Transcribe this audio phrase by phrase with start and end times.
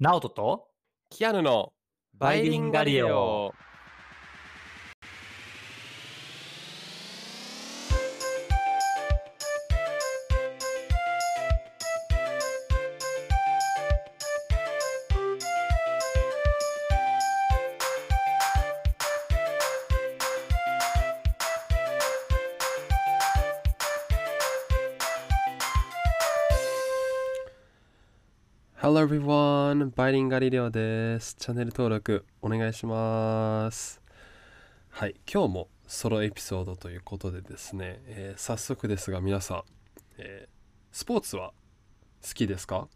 [0.00, 0.66] ナオトと
[1.08, 1.72] キアヌの
[2.14, 3.52] バイリンガリオ。
[28.94, 29.90] Hello everyone!
[29.96, 31.34] バイリンガリレオです。
[31.34, 34.00] チャンネル登録お願いします。
[34.88, 39.62] はい、今日もソロエピソードということでですね、えー早速ですが皆さん、
[40.18, 41.52] えースポーツは
[42.22, 42.86] 好きですか、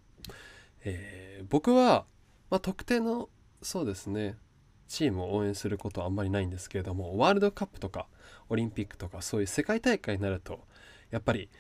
[0.85, 2.05] えー僕は、
[2.49, 3.29] まあ、特定の
[3.61, 4.37] そうですね、
[4.87, 8.07] チームを応援することはあんまりないんですけれども、ワールドカップとか
[8.49, 10.61] オリンピックとかそういう世界大会になると、
[11.11, 11.51] やっぱり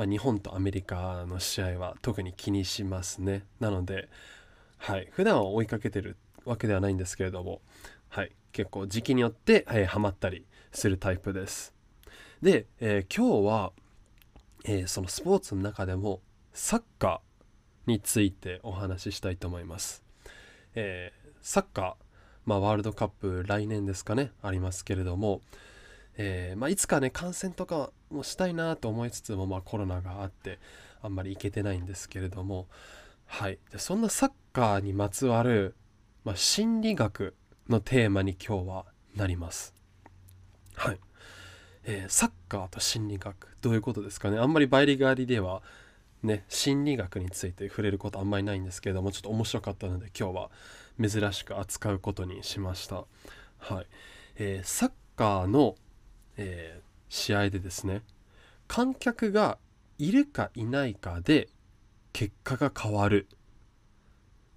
[0.00, 3.44] まあ、日本とアメリカの試合は特に気にしますね。
[3.60, 4.08] なので、
[4.78, 7.60] はい、普段は追いかけてるわけではないんですけれども、
[8.08, 11.74] はい、結構時期によって、えーハマったりするタイプです。
[12.40, 13.72] で、えー今日は、
[14.64, 16.22] えーそのスポーツの中でも
[16.54, 20.02] サッカーについてお話ししたいと思います。
[20.76, 21.94] えーサッカー、
[22.46, 25.42] まあ、ワールドカップ来年ですかね、ありますけれども、
[26.22, 30.58] えーまあ、いつかね観戦とかもしたいなと思いつつも、まあ、コロナがあって
[31.00, 32.66] あんまり行けてないんですけれども、
[33.24, 35.74] はい、でそんなサッカーにまつわる、
[36.24, 37.34] まあ、心理学
[37.70, 38.84] のテーマに今日は
[39.16, 39.72] なります。
[40.74, 40.98] はい
[41.84, 44.38] えーサッカーと心理学どういうことですかね？
[44.38, 45.62] あんまりバイリガーリでは
[46.22, 50.50] ね心理学について触れることあんまりないんですけれどもちょっと面白かったので今日は
[51.00, 53.04] 珍しく扱うことにしました。
[53.58, 53.86] はい
[54.36, 55.76] えーサッカーの
[56.40, 58.02] えー試合でですね
[58.68, 59.58] 観客が
[59.98, 61.48] いるかいないかで
[62.12, 63.26] 結果が変わる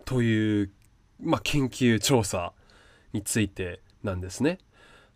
[0.06, 0.72] という、
[1.20, 2.54] まあ、研究調査
[3.11, 4.59] についてなんですね。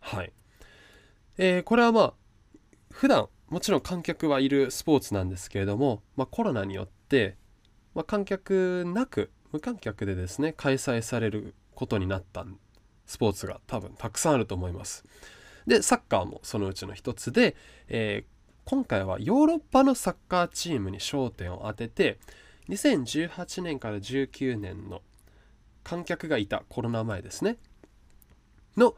[0.00, 0.32] はい。
[1.36, 2.14] えーこれはまあ
[2.90, 7.36] 普段もちろん観客はいるスポーツなんですけれども、まあ、コロナによって、
[7.94, 12.44] まあ、観客なく無観客でですね開催されることになった
[13.06, 15.04] スポーツが多分たくさんあると思います。
[15.68, 17.54] でサッカーもそのうちの一つで、
[17.88, 22.18] えー今回はヨーロッパのサッカーチームに焦点を当てて
[22.68, 25.00] 2018年から19年の
[25.82, 27.56] 観客がいたコロナ前ですね。
[28.76, 28.94] の,、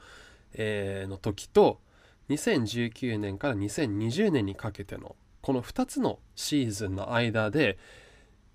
[0.54, 1.78] えーの時と
[2.30, 7.78] 2019年から2020年にかけてのこの2つのシーズンの間で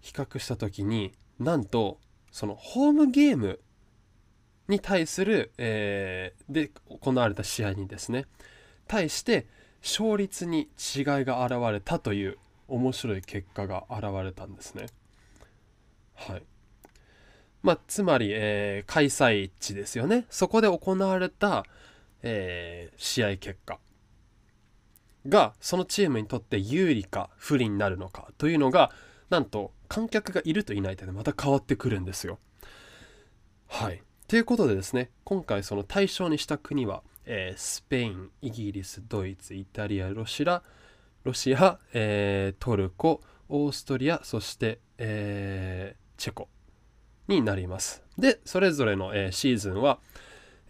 [0.01, 1.99] 比較した時になんと
[2.29, 3.61] そのホームゲーム
[4.67, 8.25] に対する、えーで行われた試合にですね
[8.87, 9.45] 対して
[9.81, 10.61] 勝率に
[10.95, 12.37] 違いが現れたという
[12.67, 14.87] 面白い結果が現れたんですね。
[16.15, 16.43] はい。
[17.61, 20.25] まあ、つまり、えー開催地ですよね。
[20.29, 21.65] そこで行われた、
[22.23, 23.79] えー試合結果
[25.27, 28.91] がそのチームにとって有利か不利になるのかというのが
[29.29, 32.39] なんと観客がいるといないとでまた変わってくるんですよ。
[33.67, 34.01] はい。
[34.27, 40.63] ということでですね今回その対象にした国は、えースペインイギリスドイツイタリアロシア
[41.23, 46.47] ロシア、えートルコオーストリアそして、えーチェコ
[47.27, 48.01] になります。
[48.17, 49.99] でそれぞれの、えーシーズンは、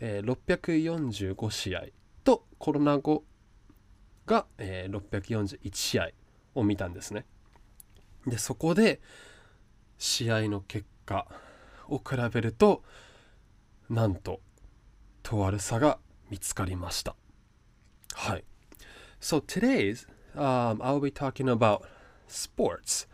[0.01, 1.83] えー645試合
[2.25, 3.23] とコロナ後
[4.25, 6.09] が、えー641試合
[6.55, 7.25] を見たんですね。
[8.27, 8.99] でそこで
[9.97, 11.25] 試合の結果
[11.87, 12.83] を比べると
[13.88, 14.40] なんと
[15.22, 15.98] とある差が
[16.30, 17.14] 見つかりました
[18.14, 18.44] はい
[19.20, 21.82] So today's um, I'll be talking about
[22.26, 23.06] sports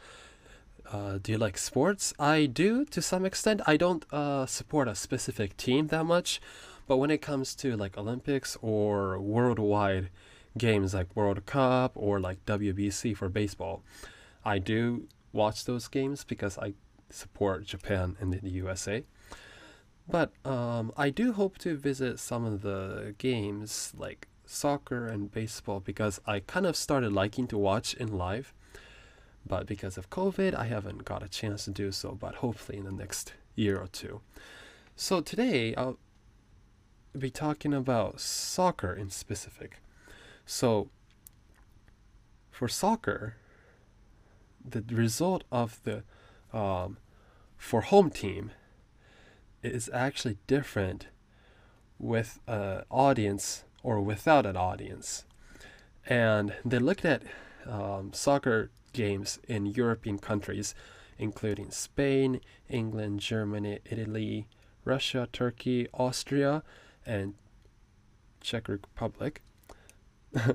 [0.93, 2.15] uh, do you like sports?
[2.19, 3.61] I do to some extent.
[3.67, 6.41] I don't uh, support a specific team that much,
[6.87, 10.11] but when it comes to like Olympics or worldwide
[10.56, 13.83] games like World Cup or like WBC for baseball,
[14.44, 16.75] I do watch those games because I
[17.11, 19.05] support Japan and the USA.
[20.07, 25.80] But um, I do hope to visit some of the games like soccer and baseball
[25.80, 28.53] because I kind of started liking to watch in live
[29.45, 32.86] but because of COVID, I haven't got a chance to do so, but hopefully in
[32.86, 34.21] the next year or two.
[34.95, 35.98] So today, I'll
[37.18, 39.81] be talking about soccer in specific.
[40.45, 40.89] So,
[42.51, 43.36] for soccer,
[44.63, 46.04] the result of the
[46.54, 46.97] um,
[47.57, 48.51] for home team
[49.63, 51.08] is actually different
[52.00, 55.25] with an audience or without an audience.
[56.06, 57.24] And they looked at
[57.68, 60.74] um, soccer games in European countries
[61.22, 64.48] including Spain, England, Germany, Italy,
[64.84, 66.64] Russia, Turkey, Austria,
[67.06, 67.36] and
[68.42, 69.44] Czech Republic,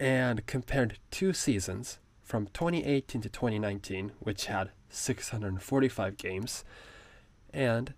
[0.00, 6.64] and compared two seasons from 2018 to 2019, which had 645 games,
[7.52, 7.94] and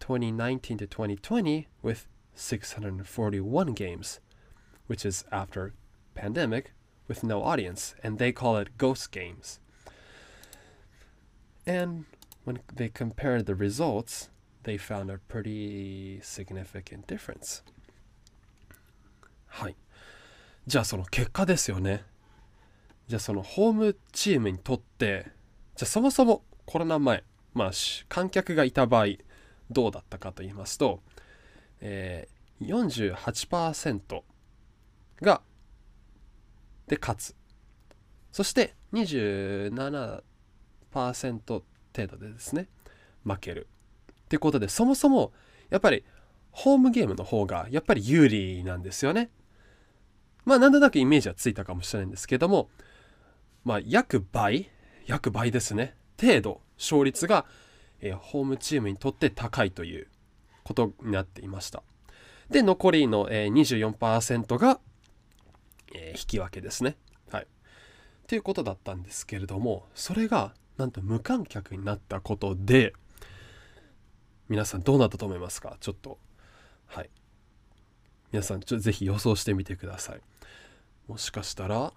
[0.00, 4.20] 2019 to 2020 with 641 games,
[4.86, 5.72] which is after
[6.14, 6.72] pandemic
[7.08, 9.60] with no audience, and they call it ghost games.
[11.66, 12.04] And
[12.44, 14.28] when they compared the results,
[14.64, 17.62] they found a pretty significant difference.
[19.46, 19.76] はい。
[20.66, 22.04] じゃあその結果ですよね。
[23.06, 25.26] じゃあそのホームチームにとって、
[25.76, 27.22] じゃあそもそもコロナ前、
[27.52, 27.70] まあ
[28.08, 29.06] 観客がいた場合
[29.69, 31.01] どうだったかと言いますと、
[31.81, 32.67] えー、
[33.15, 34.21] 48%
[35.21, 35.41] が
[36.87, 37.35] で勝つ。
[38.31, 40.21] そして27%
[40.91, 41.63] 程
[41.93, 42.67] 度でですね、
[43.23, 43.67] 負ける。
[44.11, 45.31] っていうことで、そもそも
[45.69, 46.03] やっぱり
[46.51, 49.29] ホームゲームの方がやっぱり有利なんですよね。
[50.45, 52.69] まあなんとなくイメージはついたかもしれないんですけども、
[53.63, 54.69] まあ約倍、
[55.05, 55.95] 約倍ですね。
[56.19, 57.45] 程度、勝率が、
[58.01, 60.07] えー、ホームチームにとって高いという
[60.63, 61.83] ことになっていました。
[62.49, 63.51] で、残りの、えー、
[63.97, 64.79] 24%が、
[65.93, 66.97] えー、引き分けですね。
[67.31, 67.43] はい。
[67.43, 67.45] っ
[68.27, 72.93] ていうことだったんですけれども、それがなんと無観客になったことで、
[74.47, 75.77] 皆さんどうなったと思いますか？
[75.79, 76.17] ちょっと、
[76.87, 77.09] はい。
[78.31, 80.21] 皆さん、ちょぜひ予想してみてください。
[81.07, 81.93] もしかしたら、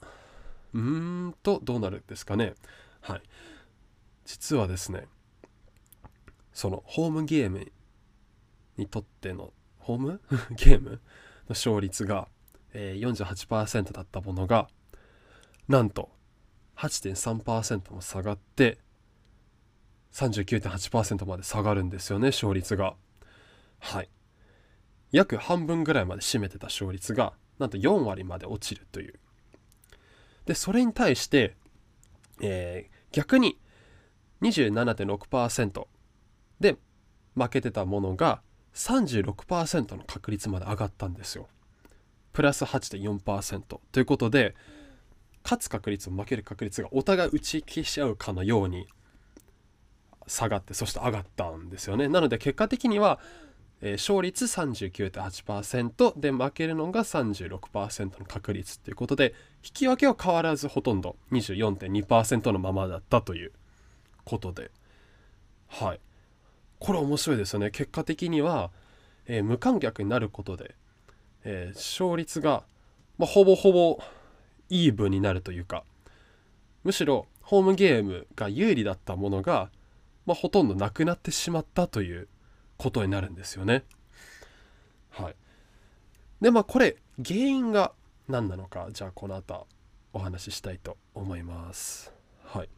[0.75, 2.55] うーんと、どうなるんですかね？
[3.01, 3.23] はい。
[4.25, 5.07] 実はですね、
[6.53, 7.73] そのホームゲーム
[8.77, 10.21] にとっての、ホーム？
[10.57, 10.99] ゲームの
[11.51, 12.29] 勝率が、
[12.73, 14.69] えー、48%だったものが、
[15.69, 16.11] なんと
[16.77, 18.79] 8.3%も下がって、
[20.13, 22.97] 39.8%まで下がるんですよね、勝率が。
[23.79, 24.11] はい。
[25.11, 29.15] 約半分ぐらいまで占めてた勝率がなんと4割まで落ちるという。
[30.47, 31.57] で、それに対して、
[32.41, 33.59] えー、逆に
[34.41, 35.87] 27.6%
[36.63, 36.79] で
[37.37, 38.41] 負けてたものが
[38.75, 41.49] 36%の確率まで上がったんですよ。
[42.33, 44.55] プラス8.4%ということで
[45.45, 48.87] 勝つ確率負ける確率がお互い打ち消し合うかのように
[50.27, 52.09] 下がってそして上がったんですよね。
[52.09, 53.21] なので結果的には
[53.85, 63.53] えー、勝率39.8%で負けるのが36%の確率ということで引き分けは変わらずほとんど24.2%のままだったという
[64.25, 64.71] ことで
[65.67, 66.01] はい
[66.83, 68.73] これ面白いですよね結果的には、
[69.27, 70.75] えー、無観客になることで、
[71.45, 72.65] えー、勝率が、
[73.19, 74.01] まあ、ほぼほぼ
[74.69, 75.85] イーブンになるというか
[76.83, 79.71] むしろホームゲームが有利だったものが、
[80.27, 82.27] まあ、ほとんどなくなってしまったという
[82.79, 83.85] ことになるんですよね。
[85.11, 85.37] はい。
[86.41, 87.93] でまあこれ原因が
[88.27, 89.69] 何なのかじゃあこの後
[90.13, 92.13] お話ししたいと思います。
[92.45, 92.69] はい。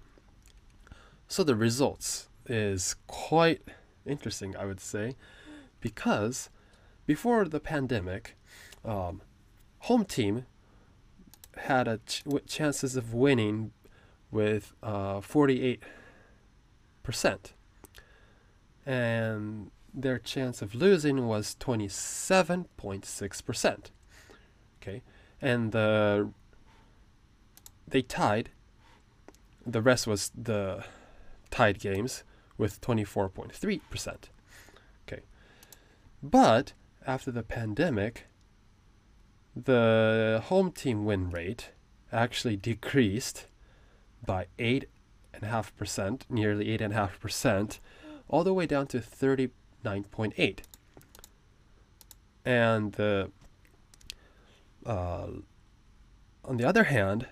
[1.26, 3.62] So the results is quite
[4.06, 5.16] interesting, I would say,
[5.80, 6.48] because
[7.06, 8.36] before the pandemic,
[8.84, 9.22] um,
[9.80, 10.46] home team
[11.56, 13.72] had a ch- chances of winning
[14.30, 15.78] with uh, 48%.
[18.86, 23.90] And their chance of losing was 27.6%.
[24.82, 25.02] Okay.
[25.40, 26.30] And the
[27.86, 28.50] they tied
[29.66, 30.84] the rest was the
[31.50, 32.24] tied games
[32.56, 34.16] with 24.3%.
[35.06, 35.22] Okay.
[36.22, 36.72] But
[37.06, 38.26] after the pandemic,
[39.56, 41.70] the home team win rate
[42.12, 43.46] actually decreased
[44.24, 47.78] by 8.5%, nearly 8.5%,
[48.28, 49.50] all the way down to 30
[49.84, 50.60] 9.8.
[52.44, 53.30] And the,
[54.84, 55.26] uh,
[56.44, 57.26] on the other hand,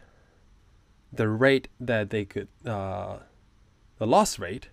[1.12, 3.18] the rate that they could, uh,
[3.98, 4.68] the loss rate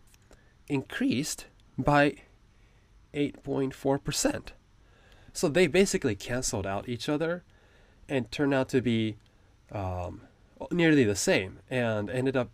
[0.69, 1.47] increased
[1.77, 2.15] by
[3.13, 4.49] 8.4%.
[5.33, 7.43] So they basically canceled out each other
[8.07, 9.17] and turned out to be
[9.71, 10.21] um,
[10.71, 12.51] nearly the same and ended up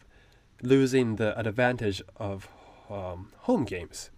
[0.62, 2.48] losing the advantage of
[2.90, 4.10] um, home games.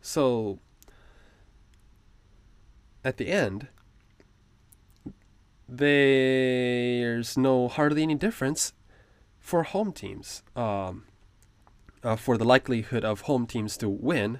[0.00, 0.58] So
[3.04, 3.68] at the end,
[5.68, 8.72] there's no hardly any difference
[9.38, 10.42] for home teams.
[10.56, 11.04] Um,
[12.07, 14.39] uh, for the likelihood of home teams to win,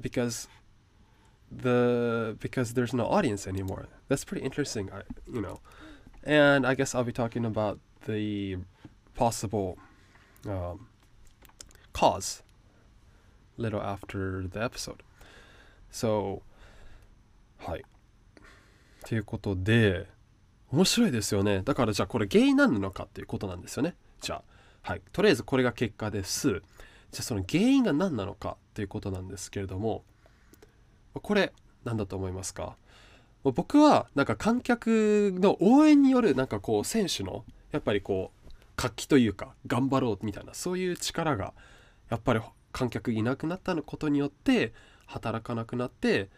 [0.00, 0.48] because
[1.50, 3.86] the because there's no audience anymore.
[4.08, 5.60] That's pretty interesting, I, you know.
[6.24, 8.58] And I guess I'll be talking about the
[9.14, 9.78] possible
[10.48, 10.88] um,
[11.92, 12.42] cause
[13.56, 15.02] little after the episode.
[15.90, 16.42] So,
[17.58, 17.84] はい。
[19.06, 20.08] ということで、
[20.72, 21.62] 面白いですよね。
[21.62, 23.94] だからじゃあこれ原因何なのかっていうことなんですよね。
[24.20, 24.42] じゃあ、
[24.81, 25.01] はい。
[25.11, 26.49] とりあえずこれが結果です。
[26.49, 26.61] じゃ
[27.19, 30.03] あその原因が何なのかっていうことなんですけれども、
[31.13, 32.75] これ何だと思いますか？
[33.43, 41.53] 僕はなんか観客の応援によるなんかこう選手のやっぱりこう活気というか頑張ろうみたいなそういう力が
[42.09, 44.73] やっぱり観客いなくなったことによって
[45.07, 46.29] 働かなくなって、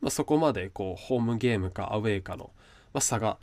[0.00, 2.50] まあ、そこまでこうホームゲームかアウェーかの、
[2.92, 3.38] ま、差が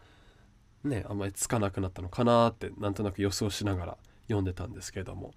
[0.83, 3.97] ねあんまりつかなくなったのかなってなんとなく予想しながら
[4.29, 5.33] 読んでたんですけれども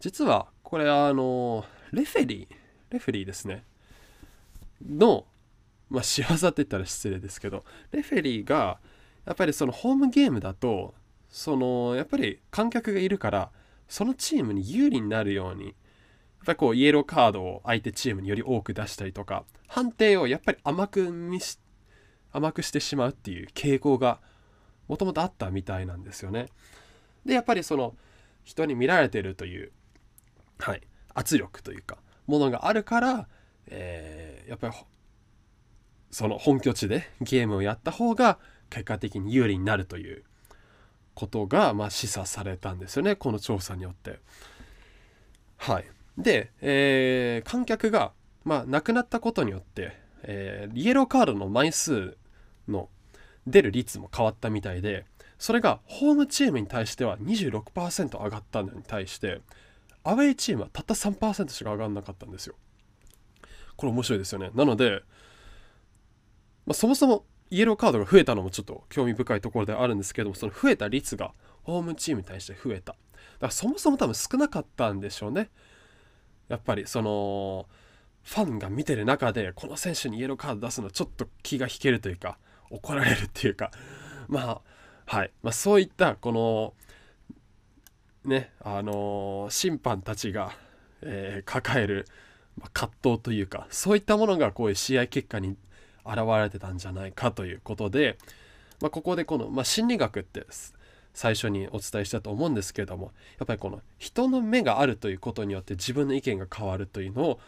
[0.00, 2.54] 実はこれあのレフェリー
[2.90, 3.64] レフェリーですね
[4.88, 5.26] の
[5.90, 8.78] まあ仕業って言ったら失礼ですけどレフェリーが
[9.26, 10.94] やっぱりそのホームゲームだと
[11.28, 13.50] そのやっぱり観客がいるから
[13.88, 15.74] そのチームに有利になるようにやっ
[16.46, 21.58] ぱりこうイエローカードを相手チームにより多く出したりとか判定をやっぱり甘く見し
[22.32, 24.20] 甘くしてしまうっていう傾向が
[24.88, 26.46] もともとあったみたいなんですよね。
[27.24, 27.94] でやっぱりその
[28.44, 29.72] 人に見られてるという、
[30.58, 30.82] はい、
[31.14, 33.28] 圧力というかものがあるから、
[33.66, 34.74] えー、やっぱり
[36.10, 40.24] その本拠地でゲームをやった方が結果的に有利になるという
[41.14, 44.18] ことが、まあ、示唆されたんですよねこの調査によって。
[45.58, 45.84] はい、
[46.16, 48.12] で、えー、観客が、
[48.44, 52.16] まあ、亡くなったことによって、えー、イエローカードの枚数
[52.66, 52.88] の
[53.46, 55.04] 出る率も変わったみたいで
[55.40, 59.40] それがホームチームに対しては26%上がったのに対して
[60.04, 62.54] アウェイチームはたった3%しか上がんなかったんですよ。
[63.74, 64.50] これ面白いですよね。
[64.54, 65.02] なので、
[66.66, 71.32] まあ、そもそもイエローカードが増えたのもちょっと興味深いところであるんですけどもその増えた率が
[71.62, 72.98] ホームチームに対して増えただか
[73.46, 75.48] らそもそも多分少なかったんでしょうね
[76.48, 77.66] やっぱりその
[78.22, 82.38] ファンが見てる中でこの選手にイエローカード出すのちょっと気が引けるというか
[82.70, 83.72] 怒られるっていうか
[84.28, 84.60] まあ
[85.10, 86.72] はい、まあ、そういったこの
[88.24, 90.52] ねあの審判たちが、
[91.02, 92.06] えー、抱える、
[92.56, 95.56] ま、葛藤というかそういったものがこういう試合結果に
[96.06, 98.18] 現れてたんじゃないかということで、
[98.80, 100.46] まあ、ここでこの、まあ、心理学って
[101.12, 107.40] 最初にお伝えしたと思うんですけれどもやっぱりこの人の目があるということによって自分の意見が変わるというのを、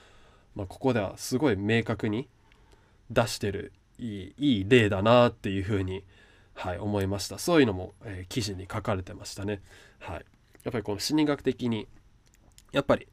[0.56, 2.26] ま、ここではすごい明確に
[3.12, 6.21] 出してるいいいい例だなっていうふうに思います、
[6.54, 9.62] はい、思いましたそういうのも、えー、記事に書かれてましたね、
[9.98, 10.24] はい、
[10.64, 11.88] やっぱりこの心理学的に
[12.72, 13.08] やっぱり、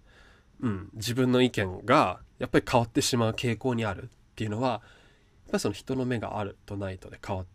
[0.61, 4.81] うん、自分の意見がやっぱり変わってしまう傾向にあるっていうのはやっ
[5.51, 7.45] ぱりその人の目があるとないとで変わ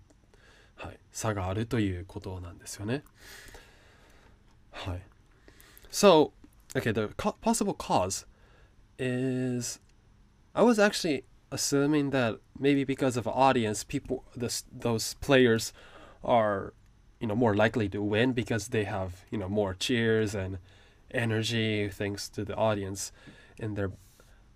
[0.76, 3.04] はい、差があるということなんですよね。
[4.70, 5.02] はい。
[5.90, 6.32] So,
[6.74, 8.26] okay, the possible cause
[8.98, 9.80] is
[10.52, 11.24] I was actually
[11.54, 15.72] assuming that maybe because of audience, people, this, those players
[16.24, 16.74] are,
[17.20, 20.58] you know, more likely to win because they have, you know, more cheers and
[21.12, 23.12] energy thanks to the audience
[23.56, 23.92] in their,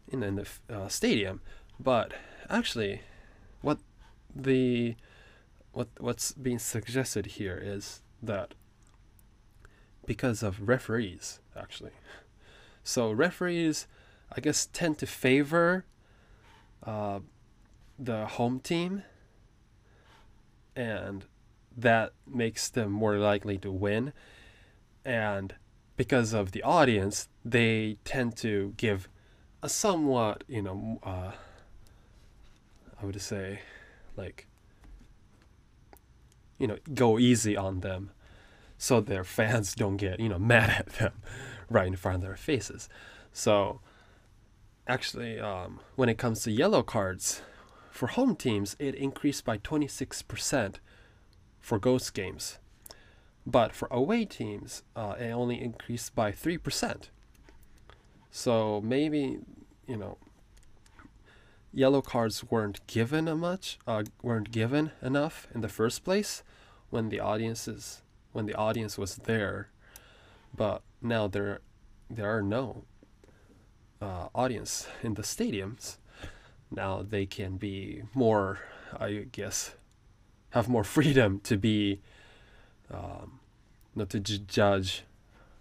[0.08, 1.40] in, in the uh, stadium.
[1.78, 2.12] But
[2.50, 3.02] actually,
[3.60, 3.78] what
[4.34, 4.96] the
[5.72, 8.54] what what's being suggested here is that
[10.06, 11.92] because of referees actually
[12.82, 13.86] so referees
[14.34, 15.84] i guess tend to favor
[16.84, 17.20] uh,
[17.98, 19.02] the home team
[20.76, 21.24] and
[21.76, 24.12] that makes them more likely to win
[25.04, 25.54] and
[25.96, 29.08] because of the audience they tend to give
[29.62, 31.32] a somewhat you know uh,
[33.00, 33.60] I would say,
[34.16, 34.46] like,
[36.58, 38.10] you know, go easy on them
[38.76, 41.12] so their fans don't get, you know, mad at them
[41.70, 42.88] right in front of their faces.
[43.32, 43.80] So,
[44.88, 47.42] actually, um, when it comes to yellow cards,
[47.90, 50.76] for home teams, it increased by 26%
[51.60, 52.58] for ghost games.
[53.46, 57.08] But for away teams, uh, it only increased by 3%.
[58.30, 59.38] So maybe,
[59.86, 60.18] you know,
[61.72, 66.42] yellow cards weren't given much uh, weren't given enough in the first place
[66.90, 68.02] when the audiences
[68.32, 69.68] when the audience was there
[70.56, 71.60] but now there
[72.08, 72.84] there are no
[74.00, 75.96] uh, audience in the stadiums
[76.70, 78.60] now they can be more
[78.98, 79.74] i guess
[80.50, 82.00] have more freedom to be
[82.90, 83.40] um,
[83.94, 85.02] not to j- judge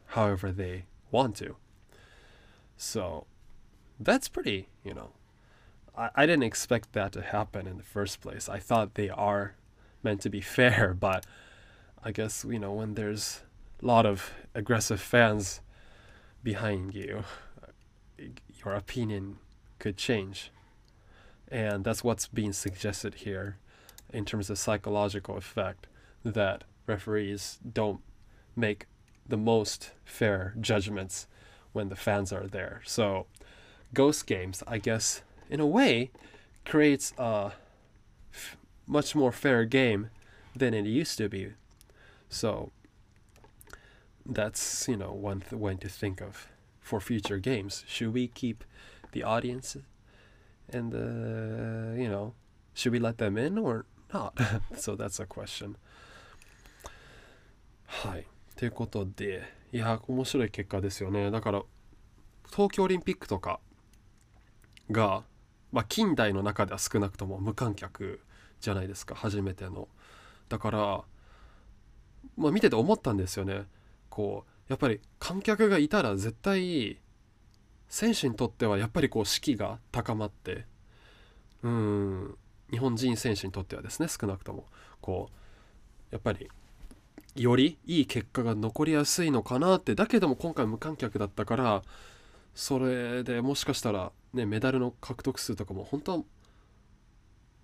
[0.08, 1.56] however they want to
[2.78, 3.26] so
[4.00, 5.12] that's pretty you know
[5.98, 8.48] I, I didn't expect that to happen in the first place.
[8.48, 9.56] I thought they are
[10.04, 11.26] meant to be fair, but
[12.04, 13.42] I guess you know when there's
[13.82, 15.62] a lot of aggressive fans
[16.44, 17.24] behind you,
[18.64, 19.38] your opinion
[19.80, 20.52] could change.
[21.50, 23.58] And that's what's being suggested here
[24.12, 25.88] in terms of psychological effect
[26.24, 28.02] that referees don't
[28.56, 28.86] make
[29.28, 31.28] the most fair judgments
[31.74, 32.82] when the fans are there.
[32.86, 33.28] So,
[33.94, 36.12] ghost games, I guess, in a way,
[36.66, 37.52] creates a
[38.34, 40.10] f- much more fair game
[40.56, 41.54] than it used to be.
[42.30, 42.72] So,
[44.26, 46.48] that's you know one th- way to think of
[46.88, 47.84] for future games.
[47.88, 48.64] Should we keep
[49.12, 49.78] the audience
[50.72, 52.34] and uh, you know
[52.74, 54.34] should we let them in or not?
[54.76, 55.76] so that's a question.
[57.88, 58.28] はい。
[58.56, 61.32] ということで、いや、面白い結果ですよね。
[61.32, 61.64] だから、
[62.50, 63.60] 東京オリンピックとか
[64.92, 65.24] が、
[65.72, 68.22] まあ、近代の中では少なくとも無観客
[68.60, 69.88] じゃないですか、初めての。
[70.50, 71.04] だから、
[72.36, 73.66] まあ、見てて思ったんですよね。
[74.10, 77.00] こう、やっぱり観客がいたら絶対、
[77.90, 80.66] 選手にとってはやっぱりこう士気が高まって
[81.64, 82.38] うん
[82.70, 84.66] 日本人選手にとってはですね少なくとも
[85.00, 85.30] こ
[86.12, 86.50] うやっぱり
[87.36, 91.82] よりいい結果が残りやすいのかなってだけども今回無観客だったから
[92.56, 96.24] それでもしかしたらねメダルの獲得数とかも本当は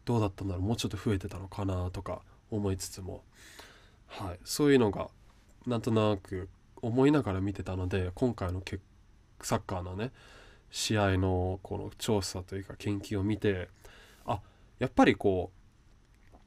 [0.05, 3.23] どうだったんだろうもうちょっと増えてたのかなとか思いつつも
[4.07, 5.09] はいそういうのが
[5.65, 6.49] なんとなく
[6.83, 8.61] 思いながら見てたので今回の
[9.41, 10.11] サッカーのね
[10.69, 13.69] 試合のこの調査というか研究を見て
[14.25, 14.41] あ
[14.79, 16.37] やっぱりこう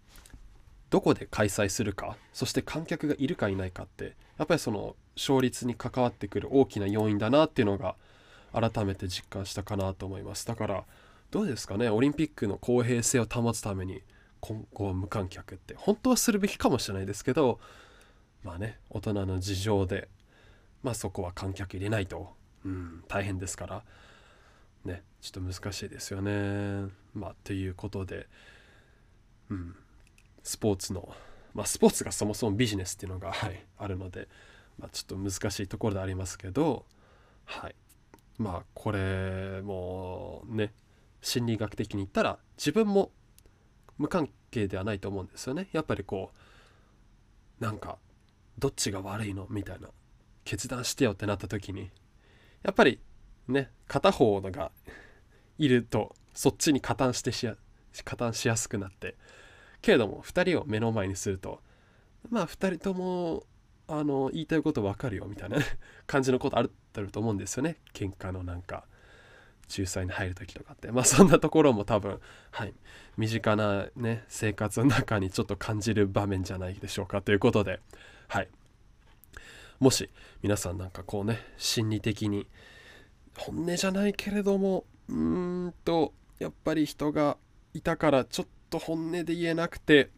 [0.91, 7.97] どこで開催するかそして観客がいるかいないかってやっぱりその勝率に関わってくる大きな要因だなっていうのが
[8.53, 10.47] 改めて実感したかなと思います。
[10.47, 10.85] だから
[11.31, 14.03] どうですかねオリンピックの公平性を保つために
[14.41, 17.59] 今後は無観客って本当はするべきかもしれないですけど
[18.45, 20.09] まあね大人の事情で
[20.87, 22.33] まあそこは観客入れないと。
[22.65, 23.83] うん、大変ですから。
[24.85, 26.89] ねちょっと難しいですよね。
[27.13, 28.29] まあということで
[29.51, 29.75] うん
[30.45, 31.13] スポーツの
[31.55, 34.29] まあスポーツがそもそもビジネスっていうのが、はい、あるので、
[34.79, 36.87] まあ、ちょっと難しいところでありますけど
[37.47, 37.75] はい。
[38.39, 40.73] まあこれもね
[41.21, 43.11] 心理学的に言ったら自分も
[43.99, 45.69] 無関係ではないと思うんですよね。
[45.73, 46.31] やっぱりこ
[47.61, 47.99] うなんか
[48.57, 49.49] どっちが悪いの？
[49.51, 49.89] みたいな。
[50.47, 51.91] 決断してよってなった時に
[52.63, 53.01] やっぱり
[53.49, 54.71] ね片方のが
[55.59, 57.57] いるとそっちに加担してしや
[58.05, 59.17] 加担しやすくなって
[59.83, 61.61] けれども2人を目の前にすると
[62.31, 63.45] まあ2人とも
[63.89, 65.59] あの言いたいこと分かるよみたいな
[66.07, 66.71] 感じのことある
[67.11, 67.77] と思うんですよね。
[67.93, 68.85] 喧嘩のなんか
[69.71, 70.91] 仲裁に入る時とかって。
[70.91, 72.75] まあそんなところも多分はい
[73.17, 77.81] 身近なね生活の中にちょっと感じる場面じゃないでしょうかということで
[78.29, 78.49] はい。
[79.79, 80.11] もし
[80.43, 82.47] 皆さんなんかこうね心理的に
[83.37, 87.37] 本音じゃないけれどもうーんとやっぱり人が
[87.75, 90.11] いたからちょっと本音で言えなくて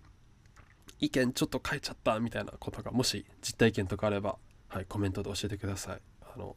[1.00, 4.36] 意見ちょっと変えちゃったみたいなことがもし実体験とかあれば、
[4.68, 6.00] はい、コメントで教えてください。
[6.22, 6.56] あの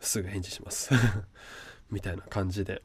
[0.00, 0.90] すぐ返事します。
[1.90, 2.82] みたいな感じで。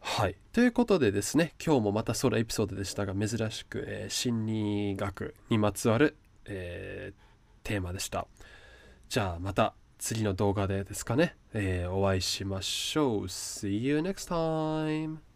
[0.00, 0.36] はい。
[0.52, 8.26] ということでですね今日もまたソロエピソードでしたが珍しく、えー、心理学にまつわるえー、テーマでした。
[9.08, 13.24] じゃあまた次の動画でですかね、えー、お会いしましょう。
[13.24, 15.29] See you next time!